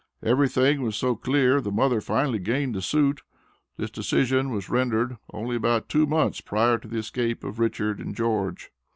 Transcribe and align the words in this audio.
Everything 0.23 0.81
was 0.81 0.95
so 0.95 1.15
clear 1.15 1.61
the 1.61 1.71
mother 1.71 2.01
finally 2.01 2.39
gained 2.39 2.73
the 2.73 2.81
suit. 2.81 3.21
This 3.77 3.91
decision 3.91 4.49
was 4.49 4.67
rendered 4.67 5.17
only 5.31 5.55
about 5.55 5.89
two 5.89 6.07
months 6.07 6.41
prior 6.41 6.79
to 6.79 6.87
the 6.87 6.97
escape 6.97 7.43
of 7.43 7.59
Richard 7.59 7.99
and 7.99 8.15
George. 8.15 8.71